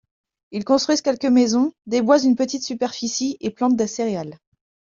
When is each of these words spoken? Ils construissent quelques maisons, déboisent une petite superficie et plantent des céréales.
Ils 0.49 0.65
construissent 0.65 1.03
quelques 1.03 1.25
maisons, 1.25 1.73
déboisent 1.85 2.25
une 2.25 2.35
petite 2.35 2.63
superficie 2.63 3.37
et 3.39 3.51
plantent 3.51 3.75
des 3.75 3.85
céréales. 3.85 4.39